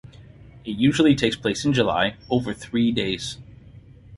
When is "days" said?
2.91-3.37